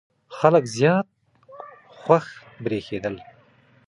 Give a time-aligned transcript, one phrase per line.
[0.37, 1.07] خلک زیات
[1.99, 2.25] خوښ
[2.63, 3.15] برېښېدل.